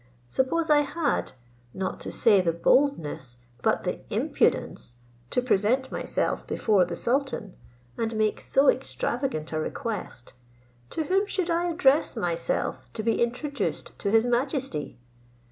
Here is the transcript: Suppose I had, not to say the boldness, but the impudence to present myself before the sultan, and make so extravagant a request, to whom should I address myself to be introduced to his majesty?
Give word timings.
Suppose 0.27 0.71
I 0.71 0.79
had, 0.79 1.33
not 1.75 1.99
to 1.99 2.11
say 2.11 2.41
the 2.41 2.51
boldness, 2.53 3.37
but 3.61 3.83
the 3.83 3.99
impudence 4.11 4.95
to 5.29 5.43
present 5.43 5.91
myself 5.91 6.47
before 6.47 6.85
the 6.85 6.95
sultan, 6.95 7.53
and 7.99 8.15
make 8.15 8.41
so 8.41 8.67
extravagant 8.67 9.51
a 9.53 9.59
request, 9.59 10.33
to 10.89 11.03
whom 11.03 11.27
should 11.27 11.51
I 11.51 11.69
address 11.69 12.15
myself 12.15 12.89
to 12.95 13.03
be 13.03 13.21
introduced 13.21 13.99
to 13.99 14.09
his 14.09 14.25
majesty? 14.25 14.97